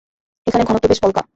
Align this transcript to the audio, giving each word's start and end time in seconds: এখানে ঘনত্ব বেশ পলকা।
এখানে 0.47 0.63
ঘনত্ব 0.65 0.85
বেশ 0.87 0.99
পলকা। 1.03 1.21